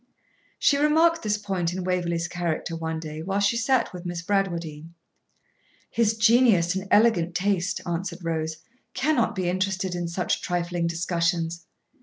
She 0.57 0.77
remarked 0.79 1.21
this 1.21 1.37
point 1.37 1.71
in 1.73 1.83
Waverley's 1.83 2.27
character 2.27 2.75
one 2.75 2.99
day 2.99 3.21
while 3.21 3.39
she 3.39 3.55
sat 3.55 3.93
with 3.93 4.03
Miss 4.03 4.23
Bradwardine. 4.23 4.95
'His 5.91 6.17
genius 6.17 6.73
and 6.75 6.87
elegant 6.89 7.35
taste,' 7.35 7.81
answered 7.85 8.25
Rose, 8.25 8.57
'cannot 8.95 9.35
be 9.35 9.47
interested 9.47 9.93
in 9.93 10.07
such 10.07 10.41
trifling 10.41 10.87
discussions. 10.87 11.67